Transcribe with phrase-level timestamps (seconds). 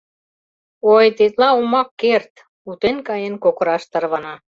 [0.93, 2.33] —Ой, тетла омак керт...—
[2.69, 4.33] утен каен кокыраш тарвана.